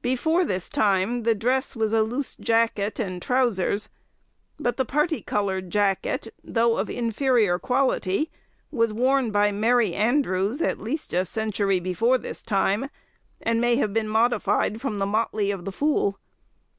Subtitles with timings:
[0.00, 3.90] Before this time the dress was a loose jacket and trousers,
[4.58, 8.30] but the party coloured jacket, though of inferior quality,
[8.70, 12.88] was worn by merry andrews at least a century before this time,
[13.42, 16.18] and may have been modified from the motley of the fool.